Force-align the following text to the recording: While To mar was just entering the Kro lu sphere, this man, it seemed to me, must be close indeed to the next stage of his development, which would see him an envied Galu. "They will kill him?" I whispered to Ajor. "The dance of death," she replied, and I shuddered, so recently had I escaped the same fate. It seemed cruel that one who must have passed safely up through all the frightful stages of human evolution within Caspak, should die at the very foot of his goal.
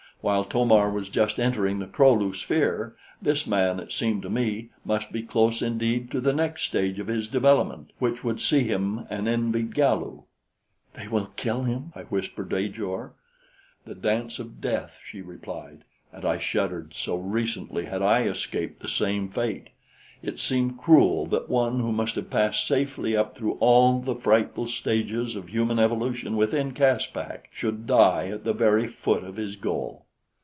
While 0.23 0.45
To 0.45 0.65
mar 0.65 0.91
was 0.91 1.09
just 1.09 1.39
entering 1.39 1.79
the 1.79 1.87
Kro 1.87 2.13
lu 2.13 2.31
sphere, 2.35 2.95
this 3.23 3.47
man, 3.47 3.79
it 3.79 3.91
seemed 3.91 4.21
to 4.21 4.29
me, 4.29 4.69
must 4.85 5.11
be 5.11 5.23
close 5.23 5.63
indeed 5.63 6.11
to 6.11 6.21
the 6.21 6.31
next 6.31 6.61
stage 6.61 6.99
of 6.99 7.07
his 7.07 7.27
development, 7.27 7.89
which 7.97 8.23
would 8.23 8.39
see 8.39 8.59
him 8.63 9.07
an 9.09 9.27
envied 9.27 9.73
Galu. 9.73 10.21
"They 10.93 11.07
will 11.07 11.31
kill 11.37 11.63
him?" 11.63 11.91
I 11.95 12.01
whispered 12.03 12.51
to 12.51 12.57
Ajor. 12.57 13.13
"The 13.85 13.95
dance 13.95 14.37
of 14.37 14.61
death," 14.61 14.99
she 15.03 15.23
replied, 15.23 15.85
and 16.13 16.23
I 16.23 16.37
shuddered, 16.37 16.93
so 16.93 17.15
recently 17.15 17.85
had 17.85 18.03
I 18.03 18.25
escaped 18.25 18.81
the 18.81 18.87
same 18.89 19.27
fate. 19.27 19.69
It 20.21 20.37
seemed 20.37 20.77
cruel 20.77 21.25
that 21.29 21.49
one 21.49 21.79
who 21.79 21.91
must 21.91 22.13
have 22.15 22.29
passed 22.29 22.67
safely 22.67 23.17
up 23.17 23.35
through 23.35 23.53
all 23.59 23.99
the 23.99 24.13
frightful 24.13 24.67
stages 24.67 25.35
of 25.35 25.47
human 25.49 25.79
evolution 25.79 26.37
within 26.37 26.73
Caspak, 26.75 27.47
should 27.51 27.87
die 27.87 28.27
at 28.27 28.43
the 28.43 28.53
very 28.53 28.87
foot 28.87 29.23
of 29.23 29.37
his 29.37 29.55
goal. 29.55 30.05